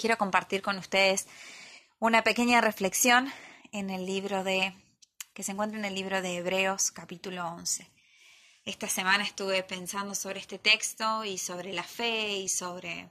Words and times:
quiero 0.00 0.16
compartir 0.16 0.62
con 0.62 0.78
ustedes 0.78 1.26
una 1.98 2.24
pequeña 2.24 2.62
reflexión 2.62 3.30
en 3.70 3.90
el 3.90 4.06
libro 4.06 4.42
de 4.44 4.72
que 5.34 5.42
se 5.42 5.52
encuentra 5.52 5.78
en 5.78 5.84
el 5.84 5.94
libro 5.94 6.22
de 6.22 6.38
Hebreos 6.38 6.90
capítulo 6.90 7.46
11. 7.46 7.86
Esta 8.64 8.88
semana 8.88 9.24
estuve 9.24 9.62
pensando 9.62 10.14
sobre 10.14 10.40
este 10.40 10.58
texto 10.58 11.26
y 11.26 11.36
sobre 11.36 11.74
la 11.74 11.82
fe 11.82 12.38
y 12.38 12.48
sobre 12.48 13.10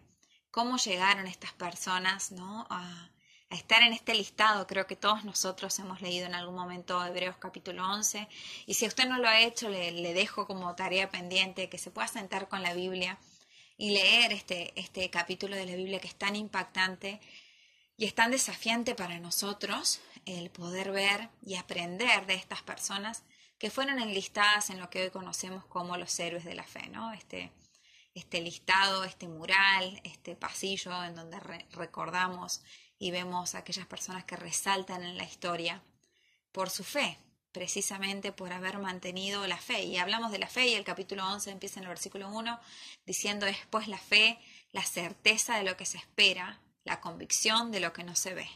cómo 0.50 0.78
llegaron 0.78 1.28
estas 1.28 1.54
personas 1.54 2.32
¿no? 2.32 2.66
a, 2.72 3.12
estar 3.52 3.84
en 3.84 3.94
este 3.94 4.16
listado. 4.16 4.66
Creo 4.66 4.88
que 4.88 4.96
todos 4.96 5.24
nosotros 5.26 5.78
hemos 5.78 6.02
leído 6.02 6.26
en 6.26 6.34
algún 6.34 6.56
momento 6.56 7.06
Hebreos 7.06 7.36
capítulo 7.38 7.88
11 7.88 8.28
y 8.66 8.74
si 8.74 8.88
usted 8.88 9.08
no 9.08 9.20
lo 9.20 9.28
ha 9.28 9.42
hecho 9.42 9.70
le 9.70 10.14
dejo 10.16 10.48
como 10.48 10.74
tarea 10.74 11.12
pendiente 11.12 11.70
que 11.70 11.78
se 11.78 11.92
pueda 11.92 12.08
sentar 12.08 12.48
con 12.48 12.64
la 12.64 12.74
Biblia 12.74 13.20
y 13.80 13.92
leer 13.92 14.34
este, 14.34 14.74
este 14.78 15.10
capítulo 15.10 15.56
de 15.56 15.66
la 15.66 15.76
Biblia 15.76 16.02
que 16.02 16.08
es 16.08 16.16
tan 16.16 16.36
impactante 16.36 17.22
y 17.96 18.06
es 18.06 18.14
tan 18.14 18.30
desafiante 18.30 18.94
para 18.94 19.20
nosotros 19.20 20.02
el 20.26 20.52
poder 20.52 20.92
ver 20.92 21.30
y 21.42 21.56
aprender 21.56 22.26
de 22.26 22.34
estas 22.34 22.62
personas 22.62 23.24
que 23.58 23.72
fueron 23.72 24.00
enlistadas 24.00 24.70
en 24.70 24.82
lo 24.82 24.90
que 24.90 25.04
hoy 25.04 25.10
conocemos 25.12 25.66
como 25.66 25.96
los 25.96 26.20
héroes 26.20 26.44
de 26.44 26.56
la 26.56 26.66
fe, 26.66 26.90
¿no? 26.90 27.14
Este, 27.14 27.54
este 28.14 28.42
listado, 28.42 29.06
este 29.06 29.30
mural, 29.30 30.02
este 30.04 30.36
pasillo 30.36 31.02
en 31.06 31.16
donde 31.16 31.40
recordamos 31.72 32.62
y 32.98 33.12
vemos 33.12 33.56
aquellas 33.56 33.88
personas 33.88 34.26
que 34.26 34.36
resaltan 34.36 35.04
en 35.04 35.18
la 35.18 35.24
historia 35.24 35.82
por 36.52 36.70
su 36.70 36.84
fe, 36.84 37.18
precisamente 37.52 38.32
por 38.32 38.54
haber 38.54 38.80
mantenido 38.80 39.46
la 39.48 39.58
fe. 39.58 39.84
Y 39.84 39.98
hablamos 39.98 40.32
de 40.32 40.40
la 40.40 40.48
fe 40.48 40.68
y 40.68 40.76
el 40.76 40.84
capítulo 40.84 41.28
11 41.28 41.52
empieza 41.52 41.80
en 41.80 41.84
el 41.84 41.90
versículo 41.90 42.30
1 42.30 42.60
diciendo 43.06 43.46
después 43.46 43.88
la 43.88 43.98
fe, 43.98 44.40
la 44.72 44.84
certeza 44.84 45.58
de 45.58 45.64
lo 45.64 45.78
que 45.78 45.86
se 45.86 45.98
espera, 45.98 46.62
la 46.84 47.02
convicción 47.02 47.72
de 47.72 47.80
lo 47.80 47.94
que 47.94 48.04
no 48.04 48.16
se 48.16 48.34
ve. 48.34 48.50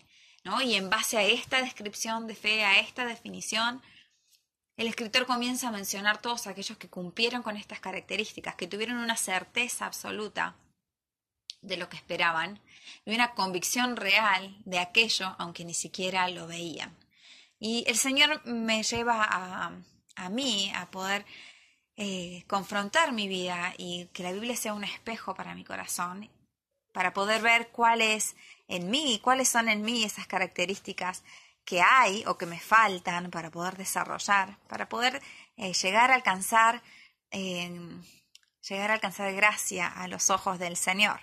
¿no? 0.43 0.61
Y 0.61 0.75
en 0.75 0.89
base 0.89 1.17
a 1.17 1.23
esta 1.23 1.61
descripción 1.61 2.27
de 2.27 2.35
fe, 2.35 2.63
a 2.63 2.79
esta 2.79 3.05
definición, 3.05 3.81
el 4.75 4.87
escritor 4.87 5.25
comienza 5.25 5.67
a 5.67 5.71
mencionar 5.71 6.21
todos 6.21 6.47
aquellos 6.47 6.77
que 6.77 6.89
cumplieron 6.89 7.43
con 7.43 7.57
estas 7.57 7.79
características, 7.79 8.55
que 8.55 8.67
tuvieron 8.67 8.97
una 8.97 9.17
certeza 9.17 9.85
absoluta 9.85 10.55
de 11.61 11.77
lo 11.77 11.89
que 11.89 11.97
esperaban 11.97 12.59
y 13.05 13.13
una 13.13 13.33
convicción 13.35 13.95
real 13.95 14.57
de 14.65 14.79
aquello, 14.79 15.35
aunque 15.37 15.63
ni 15.63 15.73
siquiera 15.73 16.27
lo 16.27 16.47
veían. 16.47 17.02
Y 17.65 17.85
el 17.87 17.97
Señor 17.97 18.45
me 18.45 18.83
lleva 18.83 19.23
a, 19.23 19.71
a 20.17 20.29
mí 20.29 20.69
a 20.75 20.91
poder 20.91 21.25
eh, 21.95 22.43
confrontar 22.45 23.13
mi 23.13 23.29
vida 23.29 23.73
y 23.77 24.07
que 24.07 24.21
la 24.21 24.33
Biblia 24.33 24.57
sea 24.57 24.73
un 24.73 24.83
espejo 24.83 25.33
para 25.33 25.55
mi 25.55 25.63
corazón, 25.63 26.29
para 26.91 27.13
poder 27.13 27.41
ver 27.41 27.69
cuáles 27.69 28.35
en 28.67 28.89
mí, 28.91 29.17
cuáles 29.23 29.47
son 29.47 29.69
en 29.69 29.81
mí 29.81 30.03
esas 30.03 30.27
características 30.27 31.23
que 31.63 31.81
hay 31.81 32.25
o 32.27 32.37
que 32.37 32.47
me 32.47 32.59
faltan 32.59 33.31
para 33.31 33.49
poder 33.49 33.77
desarrollar, 33.77 34.57
para 34.67 34.89
poder 34.89 35.21
eh, 35.55 35.71
llegar 35.71 36.11
a 36.11 36.15
alcanzar, 36.15 36.83
eh, 37.31 37.71
llegar 38.67 38.91
a 38.91 38.95
alcanzar 38.95 39.33
gracia 39.33 39.87
a 39.87 40.09
los 40.09 40.29
ojos 40.29 40.59
del 40.59 40.75
Señor. 40.75 41.21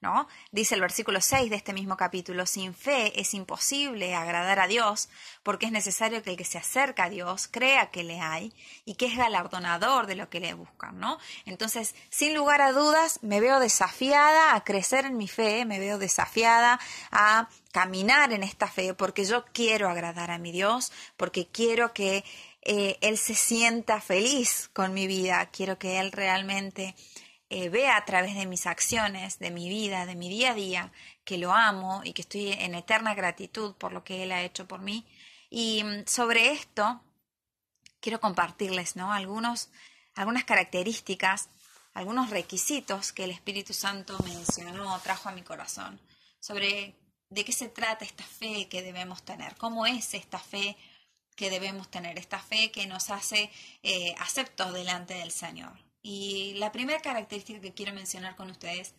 ¿No? 0.00 0.28
Dice 0.50 0.74
el 0.74 0.80
versículo 0.80 1.20
6 1.20 1.50
de 1.50 1.56
este 1.56 1.72
mismo 1.72 1.96
capítulo, 1.96 2.46
sin 2.46 2.74
fe 2.74 3.20
es 3.20 3.34
imposible 3.34 4.14
agradar 4.14 4.58
a 4.58 4.66
Dios, 4.66 5.08
porque 5.42 5.66
es 5.66 5.72
necesario 5.72 6.22
que 6.22 6.30
el 6.30 6.36
que 6.36 6.44
se 6.44 6.58
acerca 6.58 7.04
a 7.04 7.10
Dios 7.10 7.48
crea 7.50 7.90
que 7.90 8.02
le 8.02 8.20
hay 8.20 8.52
y 8.84 8.94
que 8.94 9.06
es 9.06 9.16
galardonador 9.16 10.06
de 10.06 10.16
lo 10.16 10.30
que 10.30 10.40
le 10.40 10.54
buscan, 10.54 10.98
¿no? 10.98 11.18
Entonces, 11.44 11.94
sin 12.08 12.34
lugar 12.34 12.62
a 12.62 12.72
dudas, 12.72 13.18
me 13.22 13.40
veo 13.40 13.60
desafiada 13.60 14.54
a 14.54 14.64
crecer 14.64 15.04
en 15.04 15.16
mi 15.16 15.28
fe, 15.28 15.64
me 15.66 15.78
veo 15.78 15.98
desafiada 15.98 16.80
a 17.10 17.48
caminar 17.72 18.32
en 18.32 18.42
esta 18.42 18.68
fe, 18.68 18.94
porque 18.94 19.24
yo 19.24 19.44
quiero 19.52 19.88
agradar 19.88 20.30
a 20.30 20.38
mi 20.38 20.50
Dios, 20.50 20.92
porque 21.16 21.46
quiero 21.46 21.92
que 21.92 22.24
eh, 22.62 22.98
Él 23.00 23.18
se 23.18 23.34
sienta 23.34 24.00
feliz 24.00 24.70
con 24.72 24.94
mi 24.94 25.06
vida, 25.06 25.46
quiero 25.52 25.78
que 25.78 25.98
Él 25.98 26.12
realmente 26.12 26.94
eh, 27.50 27.68
vea 27.68 27.96
a 27.96 28.04
través 28.04 28.36
de 28.36 28.46
mis 28.46 28.66
acciones, 28.66 29.40
de 29.40 29.50
mi 29.50 29.68
vida, 29.68 30.06
de 30.06 30.14
mi 30.14 30.28
día 30.28 30.52
a 30.52 30.54
día, 30.54 30.92
que 31.24 31.36
lo 31.36 31.52
amo 31.52 32.00
y 32.04 32.12
que 32.12 32.22
estoy 32.22 32.52
en 32.52 32.76
eterna 32.76 33.12
gratitud 33.14 33.74
por 33.74 33.92
lo 33.92 34.04
que 34.04 34.22
Él 34.22 34.30
ha 34.30 34.42
hecho 34.42 34.68
por 34.68 34.80
mí. 34.80 35.04
Y 35.50 35.82
mm, 35.82 36.06
sobre 36.06 36.52
esto 36.52 37.02
quiero 38.00 38.20
compartirles 38.20 38.94
¿no? 38.94 39.12
Algunos, 39.12 39.68
algunas 40.14 40.44
características, 40.44 41.48
algunos 41.92 42.30
requisitos 42.30 43.12
que 43.12 43.24
el 43.24 43.32
Espíritu 43.32 43.74
Santo 43.74 44.16
mencionó, 44.24 44.96
trajo 45.00 45.28
a 45.28 45.32
mi 45.32 45.42
corazón, 45.42 46.00
sobre 46.38 46.94
de 47.30 47.44
qué 47.44 47.52
se 47.52 47.68
trata 47.68 48.04
esta 48.04 48.24
fe 48.24 48.68
que 48.68 48.82
debemos 48.82 49.24
tener, 49.24 49.56
cómo 49.56 49.86
es 49.86 50.14
esta 50.14 50.38
fe 50.38 50.76
que 51.34 51.50
debemos 51.50 51.90
tener, 51.90 52.16
esta 52.16 52.38
fe 52.38 52.70
que 52.70 52.86
nos 52.86 53.10
hace 53.10 53.50
eh, 53.82 54.14
aceptos 54.18 54.72
delante 54.72 55.14
del 55.14 55.32
Señor. 55.32 55.89
Y 56.02 56.54
la 56.54 56.72
primera 56.72 57.00
característica 57.00 57.60
que 57.60 57.74
quiero 57.74 57.92
mencionar 57.92 58.36
con 58.36 58.50
ustedes 58.50 58.94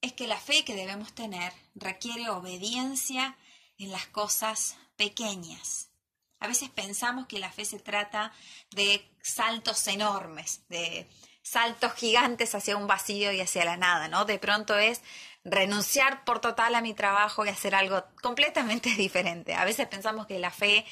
es 0.00 0.12
que 0.12 0.26
la 0.26 0.38
fe 0.38 0.64
que 0.64 0.74
debemos 0.74 1.12
tener 1.12 1.52
requiere 1.74 2.30
obediencia 2.30 3.36
en 3.78 3.90
las 3.90 4.06
cosas 4.06 4.76
pequeñas. 4.96 5.90
A 6.38 6.46
veces 6.46 6.70
pensamos 6.70 7.26
que 7.26 7.38
la 7.38 7.52
fe 7.52 7.64
se 7.64 7.78
trata 7.78 8.32
de 8.70 9.06
saltos 9.22 9.86
enormes, 9.88 10.62
de 10.68 11.06
saltos 11.42 11.92
gigantes 11.94 12.54
hacia 12.54 12.76
un 12.76 12.86
vacío 12.86 13.32
y 13.32 13.40
hacia 13.40 13.64
la 13.64 13.76
nada, 13.76 14.08
¿no? 14.08 14.24
De 14.24 14.38
pronto 14.38 14.78
es 14.78 15.02
renunciar 15.44 16.24
por 16.24 16.40
total 16.40 16.74
a 16.74 16.80
mi 16.80 16.94
trabajo 16.94 17.44
y 17.44 17.48
hacer 17.48 17.74
algo 17.74 18.04
completamente 18.22 18.90
diferente. 18.96 19.54
A 19.54 19.64
veces 19.64 19.86
pensamos 19.86 20.26
que 20.26 20.38
la 20.38 20.50
fe 20.50 20.86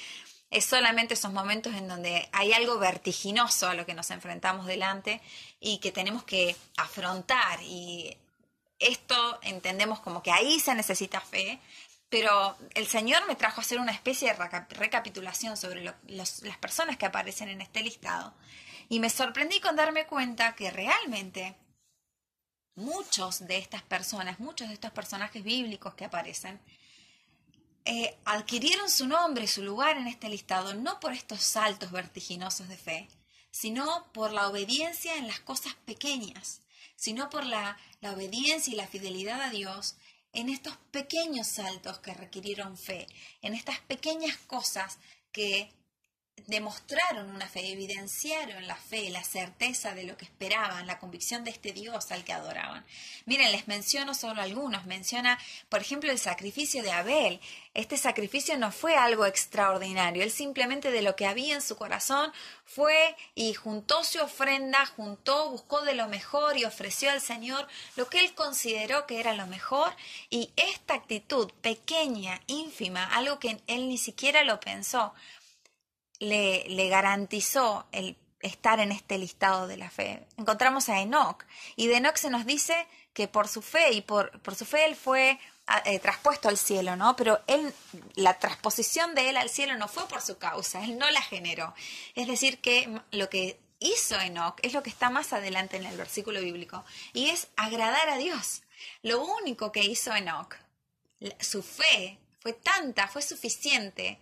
es 0.51 0.65
solamente 0.65 1.15
esos 1.15 1.33
momentos 1.33 1.75
en 1.75 1.89
donde 1.89 2.29
hay 2.33 2.53
algo 2.53 2.79
vertiginoso 2.79 3.69
a 3.69 3.75
lo 3.75 3.85
que 3.85 3.95
nos 3.95 4.11
enfrentamos 4.11 4.67
delante 4.67 5.21
y 5.61 5.79
que 5.79 5.93
tenemos 5.93 6.25
que 6.25 6.57
afrontar. 6.77 7.61
Y 7.63 8.17
esto 8.79 9.39
entendemos 9.43 10.01
como 10.01 10.23
que 10.23 10.33
ahí 10.33 10.59
se 10.59 10.75
necesita 10.75 11.21
fe, 11.21 11.61
pero 12.09 12.57
el 12.75 12.87
Señor 12.87 13.27
me 13.27 13.37
trajo 13.37 13.61
a 13.61 13.65
hacer 13.65 13.79
una 13.79 13.93
especie 13.93 14.33
de 14.33 14.65
recapitulación 14.71 15.57
sobre 15.57 15.95
las 16.07 16.41
personas 16.61 16.97
que 16.97 17.07
aparecen 17.07 17.51
en 17.51 17.61
este 17.61 17.83
listado. 17.83 18.33
Y 18.89 19.01
me 19.01 19.11
sorprendí 19.11 19.61
con 19.61 19.77
darme 19.77 20.07
cuenta 20.07 20.55
que 20.55 20.71
realmente 20.71 21.55
muchos 22.75 23.47
de 23.47 23.59
estas 23.59 23.83
personas, 23.83 24.41
muchos 24.41 24.69
de 24.69 24.75
estos 24.75 24.93
personajes 24.93 25.45
bíblicos 25.45 25.93
que 25.95 26.07
aparecen, 26.07 26.59
eh, 27.91 28.19
adquirieron 28.27 28.91
su 28.91 29.07
nombre, 29.07 29.49
su 29.49 29.63
lugar 29.63 29.97
en 29.97 30.09
este 30.09 30.29
listado, 30.29 30.75
no 30.75 31.01
por 31.01 31.15
estos 31.15 31.41
saltos 31.41 31.91
vertiginosos 31.91 32.69
de 32.69 32.77
fe, 32.77 33.09
sino 33.51 34.13
por 34.13 34.31
la 34.35 34.47
obediencia 34.47 35.17
en 35.17 35.27
las 35.27 35.41
cosas 35.41 35.75
pequeñas, 35.87 36.61
sino 36.97 37.31
por 37.31 37.47
la 37.47 37.79
obediencia 38.03 38.75
y 38.75 38.77
la 38.77 38.87
fidelidad 38.87 39.41
a 39.41 39.49
Dios 39.49 39.97
en 40.35 40.51
estos 40.51 40.77
pequeños 40.91 41.47
saltos 41.47 41.99
que 42.01 42.13
requirieron 42.13 42.77
fe, 42.77 43.07
en 43.41 43.55
estas 43.55 43.81
pequeñas 43.81 44.37
cosas 44.37 44.99
que 45.33 45.73
demostraron 46.47 47.31
una 47.31 47.49
fe, 47.49 47.73
evidenciaron 47.73 48.67
la 48.67 48.77
fe, 48.77 49.11
la 49.11 49.25
certeza 49.25 49.95
de 49.95 50.05
lo 50.05 50.17
que 50.17 50.25
esperaban, 50.25 50.87
la 50.87 50.99
convicción 50.99 51.45
de 51.45 51.51
este 51.51 51.73
Dios 51.73 52.11
al 52.13 52.25
que 52.25 52.33
adoraban. 52.33 52.85
Miren, 53.27 53.53
les 53.53 53.69
menciono 53.69 54.15
solo 54.15 54.41
algunos. 54.41 54.87
Menciona, 54.87 55.39
por 55.69 55.81
ejemplo, 55.81 56.11
el 56.11 56.19
sacrificio 56.19 56.83
de 56.83 56.93
Abel. 56.93 57.41
Este 57.75 57.97
sacrificio 57.97 58.57
no 58.59 58.73
fue 58.73 58.97
algo 58.97 59.27
extraordinario. 59.27 60.23
Él 60.23 60.31
simplemente 60.31 60.91
de 60.91 61.03
lo 61.03 61.17
que 61.17 61.27
había 61.27 61.55
en 61.55 61.63
su 61.63 61.77
corazón 61.77 62.33
fue 62.65 63.17
y 63.35 63.55
juntó 63.55 64.05
su 64.05 64.21
ofrenda, 64.21 64.85
juntó, 64.87 65.51
buscó 65.51 65.83
de 65.83 65.95
lo 65.95 66.09
mejor 66.09 66.57
y 66.57 66.65
ofreció 66.65 67.11
al 67.11 67.21
Señor 67.21 67.67
lo 67.97 68.09
que 68.09 68.21
él 68.21 68.35
consideró 68.35 69.07
que 69.07 69.21
era 69.21 69.35
lo 69.35 69.47
mejor. 69.47 69.93
Y 70.31 70.51
esta 70.57 70.95
actitud 70.95 71.51
pequeña, 71.63 72.41
ínfima, 72.47 73.05
algo 73.05 73.39
que 73.39 73.61
él 73.67 73.89
ni 73.89 73.99
siquiera 73.99 74.45
lo 74.45 74.61
pensó, 74.61 75.15
le, 76.19 76.89
garantizó 76.89 77.87
el 77.93 78.17
estar 78.41 78.81
en 78.81 78.93
este 78.93 79.19
listado 79.19 79.67
de 79.67 79.77
la 79.77 79.91
fe. 79.91 80.27
Encontramos 80.37 80.89
a 80.89 81.01
Enoch 81.01 81.45
y 81.77 81.87
de 81.89 81.97
Enoch 81.97 82.17
se 82.17 82.31
nos 82.31 82.47
dice 82.47 82.87
que 83.13 83.29
por 83.29 83.49
su 83.49 83.63
fe 83.63 83.93
y 83.93 84.01
por, 84.01 84.41
por 84.43 84.55
su 84.55 84.65
fe 84.65 84.85
él 84.85 84.95
fue 84.95 85.39
eh, 85.85 85.99
traspuesto 85.99 86.49
al 86.49 86.57
cielo, 86.57 86.97
¿no? 86.97 87.17
Pero 87.17 87.41
él, 87.47 87.75
la 88.15 88.39
transposición 88.39 89.15
de 89.15 89.31
él 89.31 89.37
al 89.37 89.51
cielo 89.51 89.77
no 89.77 89.89
fue 89.89 90.07
por 90.09 90.23
su 90.23 90.39
causa, 90.39 90.85
él 90.85 90.99
no 90.99 91.11
la 91.11 91.21
generó. 91.21 91.75
Es 92.15 92.27
decir, 92.27 92.61
que 92.61 93.01
lo 93.11 93.29
que 93.29 93.59
hizo 93.81 94.19
Enoch 94.19 94.59
es 94.63 94.73
lo 94.73 94.83
que 94.83 94.91
está 94.91 95.11
más 95.11 95.33
adelante 95.33 95.77
en 95.77 95.87
el 95.87 95.97
versículo 95.97 96.41
bíblico 96.41 96.85
y 97.13 97.31
es 97.31 97.49
agradar 97.57 98.09
a 98.09 98.17
Dios. 98.17 98.63
Lo 99.03 99.23
único 99.23 99.73
que 99.73 99.85
hizo 99.85 100.15
Enoch, 100.15 100.55
su 101.41 101.63
fe 101.63 102.19
fue 102.41 102.53
tanta, 102.53 103.09
fue 103.09 103.23
suficiente 103.23 104.19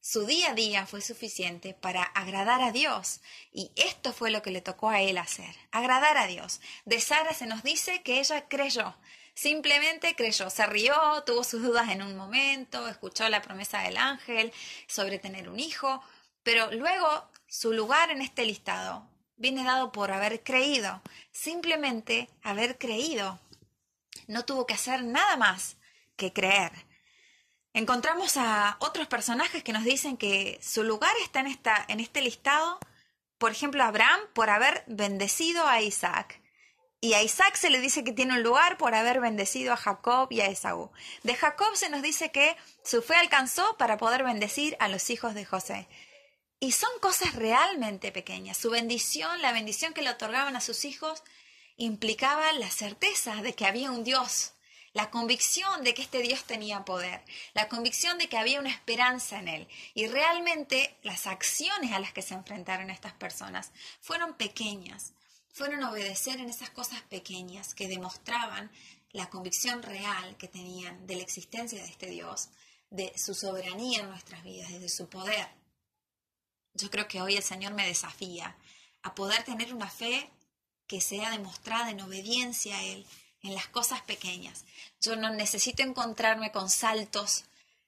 su 0.00 0.26
día 0.26 0.50
a 0.50 0.54
día 0.54 0.86
fue 0.86 1.00
suficiente 1.00 1.74
para 1.74 2.02
agradar 2.02 2.62
a 2.62 2.72
Dios 2.72 3.20
y 3.52 3.70
esto 3.76 4.12
fue 4.12 4.30
lo 4.30 4.42
que 4.42 4.50
le 4.50 4.60
tocó 4.60 4.88
a 4.90 5.00
él 5.00 5.18
hacer, 5.18 5.54
agradar 5.70 6.16
a 6.16 6.26
Dios. 6.26 6.60
De 6.84 7.00
Sara 7.00 7.34
se 7.34 7.46
nos 7.46 7.62
dice 7.62 8.02
que 8.02 8.20
ella 8.20 8.48
creyó, 8.48 8.96
Simplemente 9.34 10.14
creyó, 10.16 10.50
se 10.50 10.66
rió, 10.66 10.94
tuvo 11.24 11.44
sus 11.44 11.62
dudas 11.62 11.88
en 11.88 12.02
un 12.02 12.14
momento, 12.14 12.86
escuchó 12.88 13.26
la 13.30 13.40
promesa 13.40 13.80
del 13.80 13.96
ángel 13.96 14.52
sobre 14.86 15.18
tener 15.18 15.48
un 15.48 15.58
hijo, 15.58 16.02
pero 16.42 16.70
luego 16.72 17.30
su 17.48 17.72
lugar 17.72 18.10
en 18.10 18.20
este 18.20 18.44
listado 18.44 19.08
viene 19.36 19.64
dado 19.64 19.92
por 19.92 20.12
haber 20.12 20.42
creído, 20.42 21.00
simplemente 21.32 22.28
haber 22.42 22.76
creído. 22.76 23.40
No 24.26 24.44
tuvo 24.44 24.66
que 24.66 24.74
hacer 24.74 25.04
nada 25.04 25.38
más 25.38 25.78
que 26.16 26.34
creer. 26.34 26.72
Encontramos 27.72 28.36
a 28.36 28.76
otros 28.80 29.06
personajes 29.06 29.62
que 29.62 29.72
nos 29.72 29.84
dicen 29.84 30.16
que 30.16 30.58
su 30.62 30.82
lugar 30.82 31.12
está 31.22 31.40
en, 31.40 31.46
esta, 31.46 31.84
en 31.88 32.00
este 32.00 32.20
listado, 32.20 32.80
por 33.38 33.52
ejemplo, 33.52 33.84
Abraham 33.84 34.20
por 34.34 34.50
haber 34.50 34.84
bendecido 34.86 35.66
a 35.66 35.80
Isaac. 35.80 36.40
Y 37.00 37.14
a 37.14 37.22
Isaac 37.22 37.54
se 37.54 37.70
le 37.70 37.80
dice 37.80 38.04
que 38.04 38.12
tiene 38.12 38.34
un 38.34 38.42
lugar 38.42 38.76
por 38.76 38.94
haber 38.94 39.20
bendecido 39.20 39.72
a 39.72 39.76
Jacob 39.76 40.28
y 40.30 40.42
a 40.42 40.46
Esaú. 40.46 40.90
De 41.22 41.34
Jacob 41.34 41.74
se 41.74 41.88
nos 41.88 42.02
dice 42.02 42.30
que 42.30 42.56
su 42.84 43.00
fe 43.00 43.14
alcanzó 43.14 43.76
para 43.78 43.96
poder 43.96 44.24
bendecir 44.24 44.76
a 44.80 44.88
los 44.88 45.08
hijos 45.08 45.34
de 45.34 45.46
José. 45.46 45.88
Y 46.58 46.72
son 46.72 46.90
cosas 47.00 47.34
realmente 47.36 48.12
pequeñas. 48.12 48.58
Su 48.58 48.68
bendición, 48.70 49.40
la 49.40 49.52
bendición 49.52 49.94
que 49.94 50.02
le 50.02 50.10
otorgaban 50.10 50.56
a 50.56 50.60
sus 50.60 50.84
hijos, 50.84 51.22
implicaba 51.76 52.52
la 52.52 52.70
certeza 52.70 53.36
de 53.36 53.54
que 53.54 53.64
había 53.64 53.90
un 53.90 54.04
Dios, 54.04 54.52
la 54.92 55.10
convicción 55.10 55.84
de 55.84 55.94
que 55.94 56.02
este 56.02 56.20
Dios 56.20 56.44
tenía 56.44 56.84
poder, 56.84 57.24
la 57.54 57.68
convicción 57.68 58.18
de 58.18 58.28
que 58.28 58.38
había 58.38 58.60
una 58.60 58.70
esperanza 58.70 59.38
en 59.38 59.48
Él. 59.48 59.68
Y 59.94 60.06
realmente 60.08 60.98
las 61.02 61.26
acciones 61.26 61.92
a 61.92 62.00
las 62.00 62.12
que 62.12 62.22
se 62.22 62.34
enfrentaron 62.34 62.90
estas 62.90 63.12
personas 63.12 63.72
fueron 64.00 64.34
pequeñas, 64.34 65.12
fueron 65.52 65.82
obedecer 65.84 66.40
en 66.40 66.48
esas 66.48 66.70
cosas 66.70 67.02
pequeñas 67.02 67.74
que 67.74 67.88
demostraban 67.88 68.70
la 69.12 69.28
convicción 69.28 69.82
real 69.82 70.36
que 70.36 70.48
tenían 70.48 71.06
de 71.06 71.16
la 71.16 71.22
existencia 71.22 71.82
de 71.82 71.88
este 71.88 72.06
Dios, 72.06 72.48
de 72.90 73.12
su 73.16 73.34
soberanía 73.34 74.00
en 74.00 74.08
nuestras 74.08 74.42
vidas, 74.42 74.70
de 74.70 74.88
su 74.88 75.08
poder. 75.08 75.48
Yo 76.74 76.90
creo 76.90 77.08
que 77.08 77.20
hoy 77.20 77.36
el 77.36 77.42
Señor 77.42 77.74
me 77.74 77.86
desafía 77.86 78.56
a 79.02 79.14
poder 79.14 79.42
tener 79.44 79.74
una 79.74 79.90
fe 79.90 80.30
que 80.86 81.00
sea 81.00 81.30
demostrada 81.30 81.90
en 81.90 82.00
obediencia 82.00 82.76
a 82.76 82.82
Él, 82.82 83.06
en 83.42 83.54
las 83.54 83.68
cosas 83.68 84.02
pequeñas. 84.02 84.64
Yo 85.00 85.16
no 85.16 85.30
necesito 85.30 85.82
encontrarme 85.82 86.52
con 86.52 86.68
saltos 86.68 87.44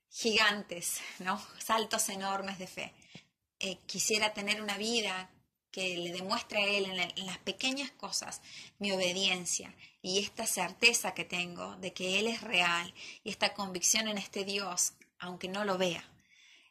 gigantes, 0.09 1.01
¿no? 1.19 1.41
Saltos 1.59 2.09
enormes 2.09 2.59
de 2.59 2.67
fe. 2.67 2.95
Eh, 3.59 3.79
quisiera 3.87 4.33
tener 4.35 4.61
una 4.61 4.77
vida 4.77 5.31
que 5.71 5.97
le 5.97 6.13
demuestre 6.13 6.63
a 6.63 6.67
Él 6.67 6.85
en, 6.87 7.01
en, 7.01 7.27
las 7.27 7.39
pequeñas 7.39 7.91
cosas 7.93 8.43
mi 8.79 8.93
obediencia 8.93 9.75
y 10.03 10.19
esta 10.19 10.47
certeza 10.47 11.15
que 11.15 11.25
tengo 11.25 11.77
de 11.77 11.95
que 11.95 12.19
Él 12.19 12.27
es 12.27 12.43
real 12.43 12.93
y 13.25 13.31
esta 13.31 13.55
convicción 13.55 14.09
en 14.09 14.19
este 14.19 14.45
Dios, 14.45 14.93
aunque 15.19 15.49
no 15.49 15.65
lo 15.65 15.79
vea. 15.79 16.05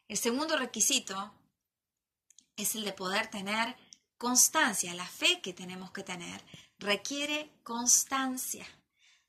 El 0.06 0.18
segundo 0.18 0.56
requisito 0.56 1.34
es 2.56 2.74
el 2.74 2.84
de 2.84 2.92
poder 2.92 3.28
tener 3.28 3.76
constancia. 4.18 4.94
La 4.94 5.06
fe 5.06 5.40
que 5.40 5.52
tenemos 5.52 5.90
que 5.90 6.04
tener 6.04 6.44
requiere 6.82 7.50
constancia, 7.62 8.66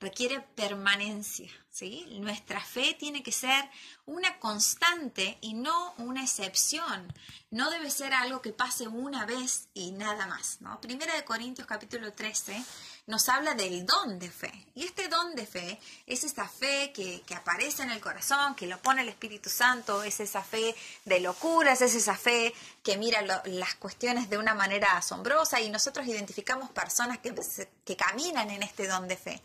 requiere 0.04 0.42
permanencia. 0.42 1.50
¿sí? 1.72 2.06
Nuestra 2.20 2.60
fe 2.60 2.96
tiene 3.00 3.24
que 3.24 3.32
ser 3.32 3.68
una 4.06 4.38
constante 4.38 5.38
y 5.42 5.54
no 5.54 5.94
una 5.98 6.22
excepción. 6.22 7.12
No 7.50 7.72
debe 7.72 7.90
ser 7.90 8.14
algo 8.14 8.42
que 8.42 8.52
pase 8.52 8.88
una 8.88 9.26
vez 9.26 9.70
y 9.74 9.92
nada 9.92 10.28
más. 10.28 10.58
¿no? 10.60 10.80
Primera 10.82 11.16
de 11.16 11.24
Corintios 11.24 11.68
capítulo 11.68 12.12
13 12.12 12.64
nos 13.08 13.28
habla 13.30 13.54
del 13.54 13.86
don 13.86 14.20
de 14.20 14.30
fe. 14.30 14.52
Y 14.76 14.84
este 14.84 15.08
don 15.08 15.36
de 15.36 15.46
fe 15.46 15.80
es 16.06 16.24
esta 16.24 16.48
fe 16.48 16.92
que, 16.94 17.22
que, 17.22 17.36
aparece 17.36 17.84
en 17.84 17.92
el 17.92 18.02
corazón, 18.02 18.56
que 18.56 18.68
lo 18.68 18.82
pone 18.82 19.02
el 19.02 19.10
Espíritu 19.10 19.50
Santo, 19.50 20.04
es 20.04 20.20
esa 20.20 20.44
fe 20.44 20.76
de 21.06 21.20
locuras, 21.20 21.82
es 21.82 21.96
esa 21.96 22.16
fe 22.16 22.54
que 22.82 22.98
mira 22.98 23.22
lo, 23.22 23.42
las 23.46 23.76
cuestiones 23.76 24.30
de 24.30 24.38
una 24.38 24.54
manera 24.54 24.98
asombrosa 24.98 25.60
y 25.62 25.70
nosotros 25.70 26.08
identificamos 26.08 26.70
personas 26.72 27.20
que, 27.20 27.34
que 27.86 27.96
caminan 27.96 28.50
en 28.50 28.64
este 28.64 28.88
don 28.88 29.08
de 29.08 29.18
fe. 29.18 29.42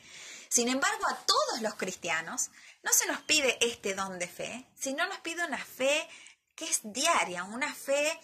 Sin 0.49 0.69
embargo, 0.69 1.06
a 1.09 1.17
todos 1.27 1.62
los 1.62 1.75
cristianos 1.75 2.50
no 2.83 2.93
se 2.93 3.06
nos 3.06 3.21
pide 3.21 3.59
este 3.61 3.95
don 3.95 4.19
de 4.19 4.29
fe, 4.29 4.67
sino 4.75 5.06
nos 5.06 5.19
pide 5.19 5.45
una 5.45 5.62
fe 5.62 6.09
que 6.55 6.65
es 6.65 6.81
diaria, 6.83 7.45
una 7.45 7.73
fe 7.75 8.19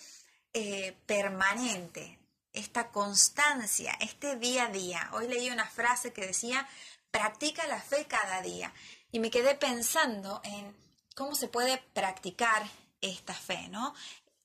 eh, 0.52 0.96
permanente, 1.06 2.18
esta 2.52 2.90
constancia, 2.90 3.96
este 4.00 4.36
día 4.36 4.64
a 4.64 4.68
día. 4.68 5.10
Hoy 5.12 5.28
leí 5.28 5.50
una 5.50 5.68
frase 5.68 6.12
que 6.12 6.26
decía, 6.26 6.66
practica 7.10 7.66
la 7.66 7.80
fe 7.80 8.06
cada 8.06 8.42
día. 8.42 8.72
Y 9.12 9.20
me 9.20 9.30
quedé 9.30 9.54
pensando 9.54 10.40
en 10.44 10.74
cómo 11.14 11.34
se 11.34 11.48
puede 11.48 11.78
practicar 11.92 12.68
esta 13.00 13.34
fe, 13.34 13.68
¿no? 13.68 13.94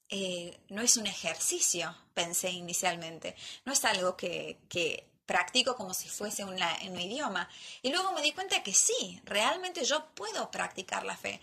Eh, 0.09 0.59
no 0.69 0.81
es 0.81 0.97
un 0.97 1.07
ejercicio, 1.07 1.95
pensé 2.13 2.49
inicialmente, 2.49 3.35
no 3.65 3.73
es 3.73 3.85
algo 3.85 4.17
que, 4.17 4.59
que 4.67 5.08
practico 5.29 5.75
como 5.75 5.93
si 5.93 6.09
fuese 6.09 6.43
una, 6.43 6.75
un 6.87 6.99
idioma. 6.99 7.47
Y 7.83 7.91
luego 7.91 8.13
me 8.13 8.23
di 8.23 8.31
cuenta 8.31 8.63
que 8.63 8.73
sí, 8.73 9.21
realmente 9.25 9.85
yo 9.85 10.03
puedo 10.15 10.49
practicar 10.49 11.05
la 11.05 11.15
fe. 11.15 11.39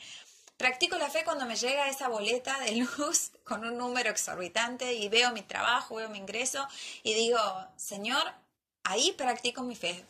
Practico 0.56 0.98
la 0.98 1.08
fe 1.08 1.22
cuando 1.22 1.46
me 1.46 1.54
llega 1.54 1.88
esa 1.88 2.08
boleta 2.08 2.58
de 2.58 2.72
luz 2.98 3.30
con 3.44 3.64
un 3.64 3.78
número 3.78 4.10
exorbitante 4.10 4.92
y 4.94 5.08
veo 5.08 5.30
mi 5.30 5.42
trabajo, 5.42 5.94
veo 5.94 6.08
mi 6.08 6.18
ingreso 6.18 6.66
y 7.04 7.14
digo, 7.14 7.38
Señor, 7.76 8.24
ahí 8.82 9.12
practico 9.12 9.62
mi 9.62 9.76
fe. 9.76 10.04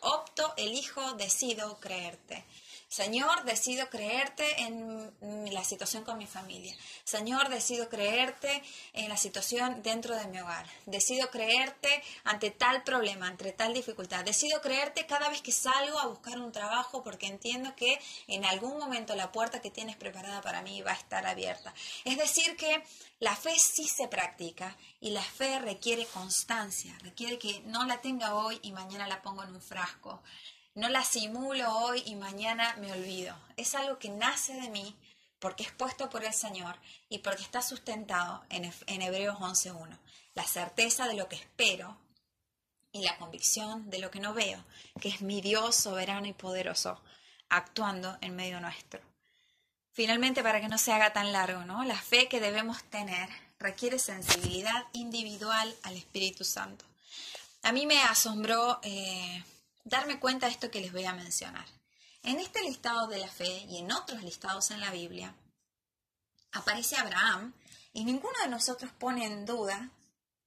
Opto, 0.00 0.52
elijo, 0.56 1.12
decido 1.12 1.78
creerte. 1.78 2.44
Señor, 2.90 3.44
decido 3.44 3.88
creerte 3.88 4.62
en 4.62 5.14
la 5.54 5.62
situación 5.62 6.02
con 6.02 6.18
mi 6.18 6.26
familia. 6.26 6.74
Señor, 7.04 7.48
decido 7.48 7.88
creerte 7.88 8.64
en 8.94 9.08
la 9.08 9.16
situación 9.16 9.80
dentro 9.84 10.16
de 10.16 10.26
mi 10.26 10.40
hogar. 10.40 10.66
Decido 10.86 11.30
creerte 11.30 12.02
ante 12.24 12.50
tal 12.50 12.82
problema, 12.82 13.28
ante 13.28 13.52
tal 13.52 13.74
dificultad. 13.74 14.24
Decido 14.24 14.60
creerte 14.60 15.06
cada 15.06 15.28
vez 15.28 15.40
que 15.40 15.52
salgo 15.52 16.00
a 16.00 16.08
buscar 16.08 16.40
un 16.40 16.50
trabajo 16.50 17.04
porque 17.04 17.28
entiendo 17.28 17.76
que 17.76 17.96
en 18.26 18.44
algún 18.44 18.76
momento 18.76 19.14
la 19.14 19.30
puerta 19.30 19.60
que 19.60 19.70
tienes 19.70 19.94
preparada 19.94 20.40
para 20.40 20.60
mí 20.60 20.82
va 20.82 20.90
a 20.90 20.94
estar 20.94 21.24
abierta. 21.28 21.72
Es 22.04 22.18
decir, 22.18 22.56
que 22.56 22.82
la 23.20 23.36
fe 23.36 23.56
sí 23.56 23.86
se 23.86 24.08
practica 24.08 24.76
y 25.00 25.10
la 25.10 25.22
fe 25.22 25.60
requiere 25.60 26.06
constancia, 26.06 26.98
requiere 27.02 27.38
que 27.38 27.60
no 27.66 27.84
la 27.84 28.00
tenga 28.00 28.34
hoy 28.34 28.58
y 28.62 28.72
mañana 28.72 29.06
la 29.06 29.22
pongo 29.22 29.44
en 29.44 29.54
un 29.54 29.62
frasco. 29.62 30.20
No 30.74 30.88
la 30.88 31.04
simulo 31.04 31.68
hoy 31.78 32.02
y 32.06 32.14
mañana 32.14 32.76
me 32.76 32.92
olvido. 32.92 33.36
Es 33.56 33.74
algo 33.74 33.98
que 33.98 34.08
nace 34.08 34.54
de 34.54 34.70
mí 34.70 34.96
porque 35.38 35.64
es 35.64 35.72
puesto 35.72 36.08
por 36.08 36.24
el 36.24 36.32
Señor 36.32 36.76
y 37.08 37.18
porque 37.18 37.42
está 37.42 37.60
sustentado 37.62 38.44
en, 38.50 38.72
en 38.86 39.02
Hebreos 39.02 39.36
11.1. 39.38 39.98
La 40.34 40.44
certeza 40.44 41.08
de 41.08 41.14
lo 41.14 41.28
que 41.28 41.36
espero 41.36 41.98
y 42.92 43.02
la 43.02 43.16
convicción 43.18 43.90
de 43.90 43.98
lo 43.98 44.10
que 44.10 44.20
no 44.20 44.34
veo, 44.34 44.64
que 45.00 45.08
es 45.08 45.22
mi 45.22 45.40
Dios 45.40 45.76
soberano 45.76 46.26
y 46.26 46.32
poderoso 46.32 47.00
actuando 47.48 48.16
en 48.20 48.36
medio 48.36 48.60
nuestro. 48.60 49.00
Finalmente, 49.92 50.42
para 50.42 50.60
que 50.60 50.68
no 50.68 50.78
se 50.78 50.92
haga 50.92 51.12
tan 51.12 51.32
largo, 51.32 51.64
¿no? 51.64 51.84
La 51.84 52.00
fe 52.00 52.28
que 52.28 52.40
debemos 52.40 52.82
tener 52.84 53.28
requiere 53.58 53.98
sensibilidad 53.98 54.86
individual 54.92 55.74
al 55.82 55.96
Espíritu 55.96 56.44
Santo. 56.44 56.84
A 57.62 57.72
mí 57.72 57.86
me 57.86 58.00
asombró 58.02 58.78
eh, 58.82 59.44
darme 59.84 60.20
cuenta 60.20 60.46
de 60.46 60.52
esto 60.52 60.70
que 60.70 60.80
les 60.80 60.92
voy 60.92 61.04
a 61.04 61.14
mencionar. 61.14 61.66
En 62.22 62.38
este 62.38 62.62
listado 62.62 63.06
de 63.06 63.18
la 63.18 63.28
fe 63.28 63.64
y 63.68 63.78
en 63.78 63.92
otros 63.92 64.22
listados 64.22 64.70
en 64.70 64.80
la 64.80 64.90
Biblia 64.90 65.34
aparece 66.52 66.96
Abraham 66.96 67.54
y 67.92 68.04
ninguno 68.04 68.34
de 68.42 68.50
nosotros 68.50 68.90
pone 68.92 69.24
en 69.24 69.46
duda 69.46 69.90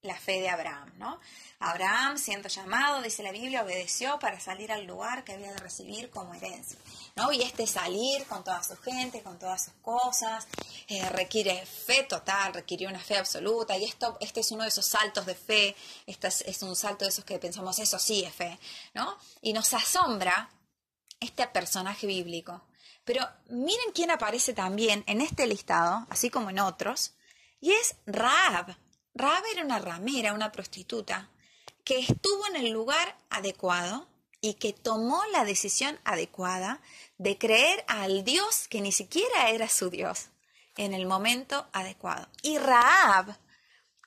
la 0.04 0.16
fe 0.16 0.42
de 0.42 0.50
Abraham, 0.50 0.92
¿no? 0.98 1.20
Abraham, 1.60 2.18
siendo 2.18 2.50
llamado, 2.50 3.02
dice 3.02 3.24
la 3.24 3.32
Biblia, 3.32 3.64
obedeció 3.64 4.20
para 4.20 4.40
salir 4.40 4.72
al 4.72 4.86
lugar 4.86 5.24
que 5.24 5.32
había 5.32 5.52
de 5.52 5.58
recibir 5.58 6.10
como 6.10 6.34
herencia, 6.34 6.78
¿no? 7.16 7.32
Y 7.32 7.42
este 7.42 7.66
salir 7.66 8.26
con 8.26 8.44
toda 8.44 8.62
su 8.64 8.76
gente, 8.78 9.24
con 9.24 9.40
todas 9.40 9.66
sus 9.66 9.74
cosas, 9.76 10.46
eh, 10.88 11.08
requiere 11.10 11.66
fe 11.66 12.04
total, 12.04 12.54
requiere 12.54 12.86
una 12.86 13.00
fe 13.00 13.18
absoluta, 13.18 13.78
y 13.78 13.86
esto, 13.86 14.18
este 14.20 14.42
es 14.42 14.52
uno 14.52 14.64
de 14.64 14.70
esos 14.70 14.86
saltos 14.86 15.26
de 15.26 15.36
fe, 15.36 15.76
este 16.06 16.28
es, 16.28 16.42
es 16.42 16.62
un 16.64 16.76
salto 16.76 17.06
de 17.06 17.10
esos 17.10 17.24
que 17.24 17.40
pensamos, 17.40 17.80
eso 17.80 17.98
sí 17.98 18.26
es 18.26 18.36
fe, 18.36 18.60
¿no? 18.94 19.18
Y 19.42 19.54
nos 19.54 19.74
asombra 19.74 20.50
este 21.22 21.48
personaje 21.48 22.06
bíblico. 22.06 22.62
Pero 23.06 23.26
miren 23.48 23.92
quién 23.94 24.12
aparece 24.12 24.54
también 24.54 25.04
en 25.08 25.22
este 25.22 25.48
listado, 25.48 26.06
así 26.10 26.30
como 26.30 26.50
en 26.50 26.60
otros, 26.60 27.14
y 27.62 27.72
es 27.72 27.96
Raab. 28.06 28.76
Raab 29.16 29.44
era 29.52 29.64
una 29.64 29.80
ramera, 29.80 30.34
una 30.34 30.52
prostituta, 30.52 31.30
que 31.84 32.00
estuvo 32.00 32.48
en 32.48 32.56
el 32.56 32.72
lugar 32.72 33.18
adecuado 33.30 34.08
y 34.42 34.56
que 34.56 34.74
tomó 34.74 35.24
la 35.32 35.46
decisión 35.46 36.00
adecuada 36.04 36.82
de 37.18 37.38
creer 37.38 37.86
al 37.88 38.24
Dios 38.24 38.68
que 38.68 38.82
ni 38.82 38.92
siquiera 38.92 39.50
era 39.50 39.70
su 39.70 39.90
Dios 39.90 40.30
en 40.78 40.94
el 40.94 41.06
momento 41.06 41.68
adecuado. 41.74 42.28
Y 42.42 42.58
Raab, 42.58 43.38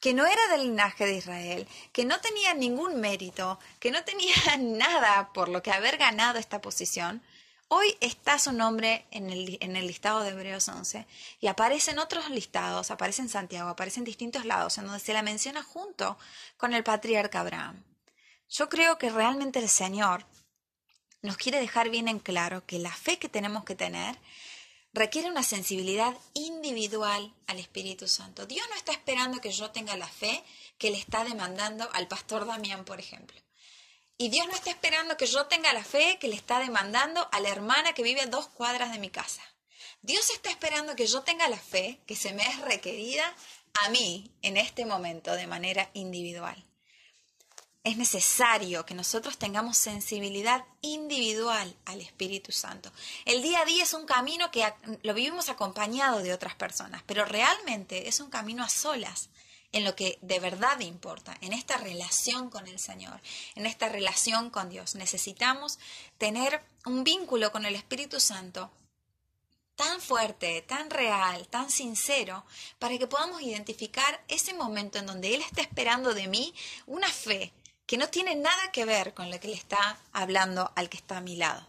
que 0.00 0.12
no 0.12 0.26
era 0.26 0.46
del 0.48 0.62
linaje 0.62 1.06
de 1.06 1.16
Israel, 1.16 1.68
que 1.92 2.04
no 2.04 2.20
tenía 2.20 2.54
ningún 2.54 3.00
mérito, 3.00 3.58
que 3.78 3.90
no 3.90 4.04
tenía 4.04 4.34
nada 4.58 5.32
por 5.32 5.48
lo 5.48 5.62
que 5.62 5.70
haber 5.70 5.96
ganado 5.98 6.38
esta 6.38 6.60
posición, 6.60 7.22
hoy 7.68 7.96
está 8.00 8.38
su 8.38 8.52
nombre 8.52 9.06
en 9.10 9.30
el, 9.30 9.86
listado 9.86 10.20
de 10.20 10.30
Hebreos 10.30 10.68
11 10.68 11.06
y 11.40 11.46
aparece 11.46 11.90
en 11.90 11.98
otros 11.98 12.30
listados, 12.30 12.90
aparece 12.90 13.22
en 13.22 13.28
Santiago, 13.28 13.70
aparece 13.70 14.00
en 14.00 14.04
distintos 14.04 14.44
lados, 14.44 14.78
en 14.78 14.84
donde 14.84 15.00
se 15.00 15.12
la 15.12 15.22
menciona 15.22 15.62
junto 15.62 16.18
con 16.56 16.74
el 16.74 16.84
patriarca 16.84 17.40
Abraham. 17.40 17.82
Yo 18.48 18.68
creo 18.68 18.98
que 18.98 19.10
realmente 19.10 19.58
el 19.58 19.68
Señor 19.68 20.24
nos 21.22 21.36
quiere 21.36 21.60
dejar 21.60 21.90
bien 21.90 22.08
en 22.08 22.20
claro 22.20 22.64
que 22.66 22.78
la 22.78 22.92
fe 22.92 23.18
que 23.18 23.28
tenemos 23.28 23.64
que 23.64 23.74
tener 23.74 24.16
requiere 24.92 25.28
una 25.28 25.42
sensibilidad 25.42 26.16
individual 26.34 27.34
al 27.46 27.58
Espíritu 27.58 28.06
Santo. 28.08 28.46
Dios 28.46 28.66
no 28.70 28.76
está 28.76 28.92
esperando 28.92 29.40
que 29.40 29.50
yo 29.50 29.70
tenga 29.70 29.96
la 29.96 30.08
fe 30.08 30.42
que 30.78 30.90
le 30.90 30.98
está 30.98 31.24
demandando 31.24 31.88
al 31.92 32.08
pastor 32.08 32.46
Damián, 32.46 32.84
por 32.84 33.00
ejemplo. 33.00 33.45
Y 34.18 34.28
Dios 34.28 34.46
no 34.46 34.54
está 34.54 34.70
esperando 34.70 35.16
que 35.16 35.26
yo 35.26 35.46
tenga 35.46 35.72
la 35.72 35.84
fe 35.84 36.18
que 36.18 36.28
le 36.28 36.36
está 36.36 36.58
demandando 36.58 37.28
a 37.32 37.40
la 37.40 37.50
hermana 37.50 37.92
que 37.92 38.02
vive 38.02 38.22
a 38.22 38.26
dos 38.26 38.48
cuadras 38.48 38.92
de 38.92 38.98
mi 38.98 39.10
casa. 39.10 39.42
Dios 40.02 40.30
está 40.30 40.50
esperando 40.50 40.96
que 40.96 41.06
yo 41.06 41.22
tenga 41.22 41.48
la 41.48 41.58
fe 41.58 42.00
que 42.06 42.16
se 42.16 42.32
me 42.32 42.42
es 42.46 42.60
requerida 42.60 43.34
a 43.84 43.90
mí 43.90 44.30
en 44.42 44.56
este 44.56 44.86
momento 44.86 45.32
de 45.32 45.46
manera 45.46 45.90
individual 45.92 46.66
es 47.86 47.96
necesario 47.96 48.84
que 48.84 48.94
nosotros 48.94 49.38
tengamos 49.38 49.78
sensibilidad 49.78 50.64
individual 50.80 51.72
al 51.84 52.00
Espíritu 52.00 52.50
Santo. 52.50 52.90
El 53.24 53.42
día 53.42 53.60
a 53.60 53.64
día 53.64 53.84
es 53.84 53.94
un 53.94 54.06
camino 54.06 54.50
que 54.50 54.64
lo 55.04 55.14
vivimos 55.14 55.48
acompañado 55.48 56.18
de 56.18 56.34
otras 56.34 56.56
personas, 56.56 57.04
pero 57.06 57.24
realmente 57.24 58.08
es 58.08 58.18
un 58.18 58.28
camino 58.28 58.64
a 58.64 58.68
solas 58.68 59.28
en 59.72 59.84
lo 59.84 59.94
que 59.94 60.18
de 60.22 60.40
verdad 60.40 60.80
importa, 60.80 61.36
en 61.40 61.52
esta 61.52 61.76
relación 61.76 62.50
con 62.50 62.66
el 62.66 62.78
Señor, 62.78 63.20
en 63.54 63.66
esta 63.66 63.88
relación 63.88 64.50
con 64.50 64.68
Dios. 64.68 64.94
Necesitamos 64.94 65.78
tener 66.18 66.62
un 66.84 67.04
vínculo 67.04 67.52
con 67.52 67.66
el 67.66 67.74
Espíritu 67.74 68.20
Santo 68.20 68.70
tan 69.76 70.00
fuerte, 70.00 70.62
tan 70.62 70.88
real, 70.90 71.46
tan 71.48 71.70
sincero, 71.70 72.44
para 72.78 72.96
que 72.98 73.06
podamos 73.06 73.42
identificar 73.42 74.24
ese 74.26 74.54
momento 74.54 74.98
en 74.98 75.06
donde 75.06 75.34
Él 75.34 75.42
está 75.42 75.60
esperando 75.60 76.14
de 76.14 76.28
mí 76.28 76.54
una 76.86 77.08
fe 77.08 77.52
que 77.86 77.98
no 77.98 78.08
tiene 78.08 78.34
nada 78.34 78.72
que 78.72 78.84
ver 78.84 79.14
con 79.14 79.30
lo 79.30 79.38
que 79.38 79.48
le 79.48 79.54
está 79.54 79.98
hablando 80.12 80.72
al 80.74 80.88
que 80.88 80.96
está 80.96 81.18
a 81.18 81.20
mi 81.20 81.36
lado. 81.36 81.64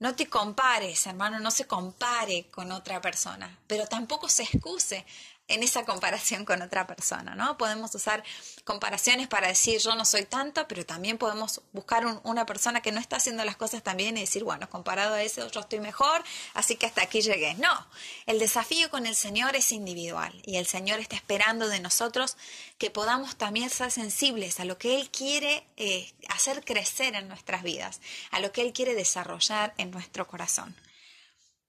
No 0.00 0.16
te 0.16 0.28
compares, 0.28 1.06
hermano, 1.06 1.38
no 1.40 1.50
se 1.50 1.66
compare 1.66 2.46
con 2.50 2.72
otra 2.72 3.02
persona, 3.02 3.58
pero 3.66 3.86
tampoco 3.86 4.30
se 4.30 4.44
excuse 4.44 5.04
en 5.50 5.62
esa 5.62 5.84
comparación 5.84 6.44
con 6.44 6.62
otra 6.62 6.86
persona, 6.86 7.34
¿no? 7.34 7.58
Podemos 7.58 7.94
usar 7.94 8.22
comparaciones 8.64 9.28
para 9.28 9.48
decir 9.48 9.80
yo 9.80 9.94
no 9.94 10.04
soy 10.04 10.24
tanto, 10.24 10.66
pero 10.68 10.86
también 10.86 11.18
podemos 11.18 11.60
buscar 11.72 12.06
una 12.22 12.46
persona 12.46 12.80
que 12.80 12.92
no 12.92 13.00
está 13.00 13.16
haciendo 13.16 13.44
las 13.44 13.56
cosas 13.56 13.82
tan 13.82 13.96
bien 13.96 14.16
y 14.16 14.20
decir, 14.20 14.44
bueno, 14.44 14.70
comparado 14.70 15.14
a 15.14 15.22
eso 15.22 15.46
yo 15.48 15.60
estoy 15.60 15.80
mejor, 15.80 16.22
así 16.54 16.76
que 16.76 16.86
hasta 16.86 17.02
aquí 17.02 17.20
llegué. 17.20 17.54
No, 17.54 17.86
el 18.26 18.38
desafío 18.38 18.90
con 18.90 19.06
el 19.06 19.16
Señor 19.16 19.56
es 19.56 19.72
individual 19.72 20.32
y 20.46 20.56
el 20.56 20.66
Señor 20.66 21.00
está 21.00 21.16
esperando 21.16 21.68
de 21.68 21.80
nosotros 21.80 22.36
que 22.78 22.90
podamos 22.90 23.36
también 23.36 23.70
ser 23.70 23.90
sensibles 23.90 24.60
a 24.60 24.64
lo 24.64 24.78
que 24.78 25.00
Él 25.00 25.10
quiere 25.10 25.66
eh, 25.76 26.12
hacer 26.28 26.64
crecer 26.64 27.14
en 27.14 27.28
nuestras 27.28 27.62
vidas, 27.62 28.00
a 28.30 28.40
lo 28.40 28.52
que 28.52 28.62
Él 28.62 28.72
quiere 28.72 28.94
desarrollar 28.94 29.74
en 29.78 29.90
nuestro 29.90 30.26
corazón. 30.26 30.76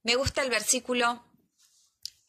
Me 0.03 0.15
gusta 0.15 0.41
el 0.41 0.50
versículo 0.50 1.23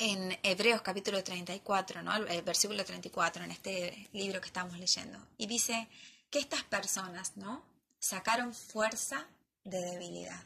en 0.04 0.37
Hebreos 0.42 0.82
capítulo 0.82 1.23
34, 1.23 2.02
¿no? 2.02 2.16
el 2.16 2.42
versículo 2.42 2.85
34, 2.85 3.44
en 3.44 3.52
este 3.52 4.09
libro 4.12 4.40
que 4.40 4.49
estamos 4.49 4.76
leyendo. 4.76 5.16
Y 5.38 5.47
dice 5.47 5.87
que 6.28 6.40
estas 6.40 6.64
personas 6.64 7.37
¿no? 7.37 7.62
sacaron 8.00 8.52
fuerza 8.52 9.28
de 9.62 9.80
debilidad. 9.80 10.42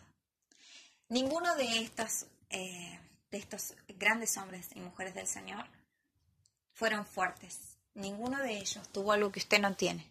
Ninguno 1.09 1.57
de, 1.57 1.79
estas, 1.79 2.27
eh, 2.51 3.01
de 3.31 3.39
estos 3.39 3.73
grandes 3.89 4.37
hombres 4.37 4.69
y 4.75 4.81
mujeres 4.81 5.15
del 5.15 5.27
Señor 5.27 5.65
fueron 6.75 7.07
fuertes. 7.07 7.79
Ninguno 7.95 8.43
de 8.43 8.59
ellos 8.59 8.87
tuvo 8.93 9.13
algo 9.13 9.33
que 9.33 9.41
usted 9.41 9.59
no 9.59 9.75
tiene. 9.75 10.07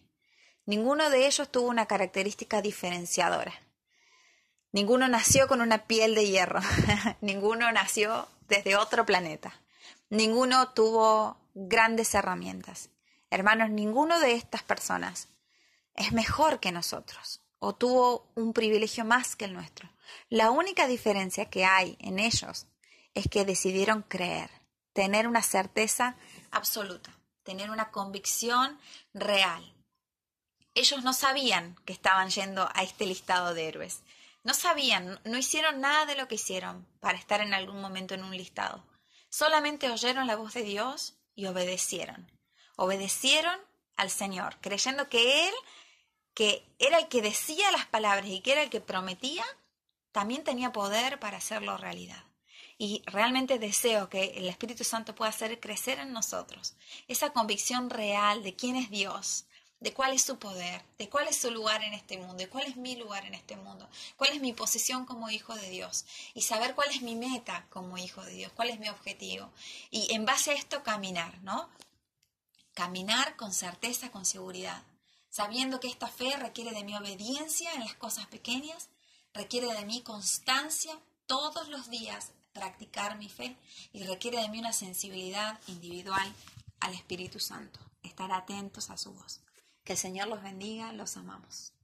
Ninguno 0.64 1.08
de 1.08 1.24
ellos 1.24 1.52
tuvo 1.52 1.68
una 1.68 1.86
característica 1.86 2.62
diferenciadora. 2.62 3.54
Ninguno 4.72 5.06
nació 5.06 5.46
con 5.46 5.60
una 5.60 5.86
piel 5.86 6.16
de 6.16 6.26
hierro. 6.26 6.60
Ninguno 7.20 7.70
nació 7.70 8.28
desde 8.48 8.76
otro 8.76 9.06
planeta. 9.06 9.52
Ninguno 10.08 10.70
tuvo 10.70 11.38
grandes 11.54 12.14
herramientas. 12.14 12.90
Hermanos, 13.30 13.70
ninguno 13.70 14.20
de 14.20 14.34
estas 14.34 14.62
personas 14.62 15.28
es 15.94 16.12
mejor 16.12 16.60
que 16.60 16.72
nosotros 16.72 17.40
o 17.58 17.74
tuvo 17.74 18.30
un 18.34 18.52
privilegio 18.52 19.04
más 19.04 19.34
que 19.34 19.46
el 19.46 19.54
nuestro. 19.54 19.90
La 20.28 20.50
única 20.50 20.86
diferencia 20.86 21.50
que 21.50 21.64
hay 21.64 21.96
en 22.00 22.18
ellos 22.18 22.66
es 23.14 23.28
que 23.28 23.44
decidieron 23.44 24.02
creer, 24.02 24.50
tener 24.92 25.26
una 25.26 25.42
certeza 25.42 26.16
absoluta, 26.50 27.10
tener 27.42 27.70
una 27.70 27.90
convicción 27.90 28.78
real. 29.14 29.74
Ellos 30.74 31.02
no 31.02 31.12
sabían 31.12 31.76
que 31.86 31.94
estaban 31.94 32.28
yendo 32.28 32.68
a 32.74 32.82
este 32.82 33.06
listado 33.06 33.54
de 33.54 33.68
héroes. 33.68 34.02
No 34.46 34.54
sabían, 34.54 35.20
no 35.24 35.38
hicieron 35.38 35.80
nada 35.80 36.06
de 36.06 36.14
lo 36.14 36.28
que 36.28 36.36
hicieron 36.36 36.86
para 37.00 37.18
estar 37.18 37.40
en 37.40 37.52
algún 37.52 37.80
momento 37.80 38.14
en 38.14 38.22
un 38.22 38.36
listado. 38.36 38.86
Solamente 39.28 39.90
oyeron 39.90 40.28
la 40.28 40.36
voz 40.36 40.54
de 40.54 40.62
Dios 40.62 41.18
y 41.34 41.46
obedecieron. 41.46 42.30
Obedecieron 42.76 43.58
al 43.96 44.08
Señor, 44.08 44.58
creyendo 44.60 45.08
que 45.08 45.48
Él, 45.48 45.54
que 46.32 46.64
era 46.78 47.00
el 47.00 47.08
que 47.08 47.22
decía 47.22 47.72
las 47.72 47.86
palabras 47.86 48.28
y 48.28 48.38
que 48.38 48.52
era 48.52 48.62
el 48.62 48.70
que 48.70 48.80
prometía, 48.80 49.44
también 50.12 50.44
tenía 50.44 50.70
poder 50.70 51.18
para 51.18 51.38
hacerlo 51.38 51.76
realidad. 51.76 52.22
Y 52.78 53.02
realmente 53.06 53.58
deseo 53.58 54.08
que 54.08 54.26
el 54.36 54.48
Espíritu 54.48 54.84
Santo 54.84 55.16
pueda 55.16 55.30
hacer 55.30 55.58
crecer 55.58 55.98
en 55.98 56.12
nosotros 56.12 56.76
esa 57.08 57.32
convicción 57.32 57.90
real 57.90 58.44
de 58.44 58.54
quién 58.54 58.76
es 58.76 58.90
Dios, 58.90 59.46
de 59.86 59.92
cuál 59.92 60.14
es 60.14 60.24
su 60.24 60.36
poder, 60.40 60.82
de 60.98 61.08
cuál 61.08 61.28
es 61.28 61.36
su 61.36 61.48
lugar 61.52 61.84
en 61.84 61.94
este 61.94 62.18
mundo, 62.18 62.34
de 62.34 62.48
cuál 62.48 62.66
es 62.66 62.76
mi 62.76 62.96
lugar 62.96 63.24
en 63.24 63.34
este 63.34 63.54
mundo, 63.54 63.88
cuál 64.16 64.32
es 64.32 64.40
mi 64.40 64.52
posición 64.52 65.06
como 65.06 65.30
hijo 65.30 65.54
de 65.54 65.70
Dios 65.70 66.04
y 66.34 66.42
saber 66.42 66.74
cuál 66.74 66.90
es 66.90 67.02
mi 67.02 67.14
meta 67.14 67.64
como 67.70 67.96
hijo 67.96 68.20
de 68.24 68.32
Dios, 68.32 68.50
cuál 68.56 68.70
es 68.70 68.80
mi 68.80 68.88
objetivo. 68.88 69.48
Y 69.92 70.12
en 70.12 70.24
base 70.24 70.50
a 70.50 70.54
esto 70.54 70.82
caminar, 70.82 71.40
¿no? 71.42 71.68
Caminar 72.74 73.36
con 73.36 73.52
certeza, 73.54 74.10
con 74.10 74.24
seguridad, 74.24 74.82
sabiendo 75.30 75.78
que 75.78 75.86
esta 75.86 76.08
fe 76.08 76.36
requiere 76.36 76.72
de 76.72 76.82
mi 76.82 76.96
obediencia 76.96 77.72
en 77.72 77.78
las 77.78 77.94
cosas 77.94 78.26
pequeñas, 78.26 78.88
requiere 79.34 79.72
de 79.72 79.84
mi 79.84 80.02
constancia 80.02 80.98
todos 81.26 81.68
los 81.68 81.90
días 81.90 82.32
practicar 82.52 83.18
mi 83.18 83.28
fe 83.28 83.56
y 83.92 84.02
requiere 84.02 84.40
de 84.40 84.48
mí 84.48 84.58
una 84.58 84.72
sensibilidad 84.72 85.60
individual 85.68 86.34
al 86.80 86.92
Espíritu 86.92 87.38
Santo, 87.38 87.78
estar 88.02 88.32
atentos 88.32 88.90
a 88.90 88.96
su 88.96 89.12
voz. 89.12 89.45
Que 89.86 89.92
el 89.92 89.98
Señor 89.98 90.26
los 90.26 90.42
bendiga, 90.42 90.92
los 90.92 91.16
amamos. 91.16 91.75